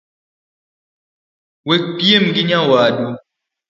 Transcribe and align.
Wekpiem 1.67 2.25
gi 2.33 2.43
nyawadu 2.47 3.09